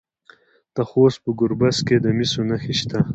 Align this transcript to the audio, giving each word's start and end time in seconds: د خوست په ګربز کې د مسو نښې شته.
د 0.75 0.77
خوست 0.89 1.19
په 1.23 1.29
ګربز 1.39 1.77
کې 1.87 1.95
د 2.03 2.05
مسو 2.17 2.41
نښې 2.49 2.73
شته. 2.79 2.99